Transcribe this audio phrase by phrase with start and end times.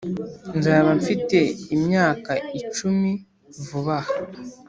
[0.57, 1.39] nzaba mfite
[1.75, 3.11] imyaka icumi
[3.67, 4.13] vuba aha,